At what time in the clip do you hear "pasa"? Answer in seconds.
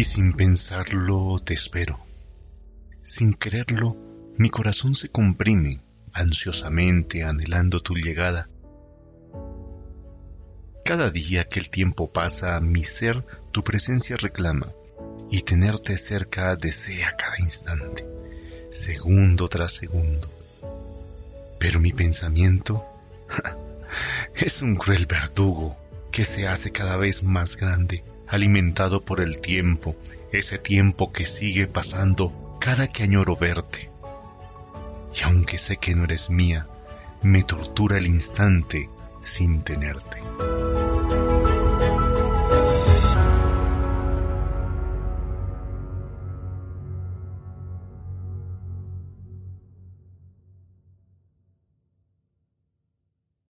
12.10-12.58